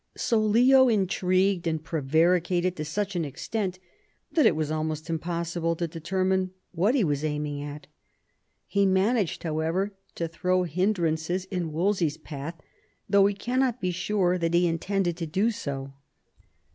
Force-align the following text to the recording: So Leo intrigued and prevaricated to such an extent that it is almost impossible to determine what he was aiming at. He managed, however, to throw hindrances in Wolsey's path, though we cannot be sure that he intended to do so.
So 0.17 0.39
Leo 0.39 0.87
intrigued 0.89 1.67
and 1.67 1.83
prevaricated 1.83 2.75
to 2.75 2.83
such 2.83 3.15
an 3.15 3.23
extent 3.23 3.77
that 4.31 4.47
it 4.47 4.57
is 4.57 4.71
almost 4.71 5.11
impossible 5.11 5.75
to 5.75 5.87
determine 5.87 6.53
what 6.71 6.95
he 6.95 7.03
was 7.03 7.23
aiming 7.23 7.61
at. 7.61 7.85
He 8.65 8.87
managed, 8.87 9.43
however, 9.43 9.93
to 10.15 10.27
throw 10.27 10.63
hindrances 10.63 11.45
in 11.45 11.71
Wolsey's 11.71 12.17
path, 12.17 12.55
though 13.07 13.21
we 13.21 13.35
cannot 13.35 13.79
be 13.79 13.91
sure 13.91 14.39
that 14.39 14.55
he 14.55 14.65
intended 14.65 15.17
to 15.17 15.27
do 15.27 15.51
so. 15.51 15.93